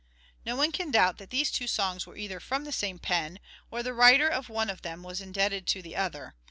No 0.47 0.55
one 0.55 0.71
can 0.71 0.89
doubt 0.89 1.19
that 1.19 1.29
these 1.29 1.51
two 1.51 1.67
songs 1.67 2.07
were 2.07 2.17
either 2.17 2.39
from 2.39 2.63
the 2.63 2.71
same 2.71 2.97
pen, 2.97 3.39
or 3.69 3.83
the 3.83 3.93
writer 3.93 4.27
of 4.27 4.49
one 4.49 4.71
of 4.71 4.81
them 4.81 5.03
was 5.03 5.21
indebted 5.21 5.67
to 5.67 5.83
the 5.83 5.95
other. 5.95 6.33